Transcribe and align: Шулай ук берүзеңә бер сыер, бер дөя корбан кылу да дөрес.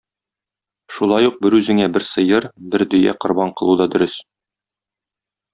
Шулай 0.95 1.27
ук 1.31 1.37
берүзеңә 1.47 1.89
бер 1.97 2.07
сыер, 2.13 2.47
бер 2.73 2.87
дөя 2.95 3.15
корбан 3.27 3.55
кылу 3.61 3.79
да 3.83 3.89
дөрес. 3.97 4.21